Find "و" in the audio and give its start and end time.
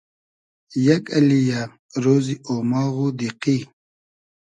3.03-3.07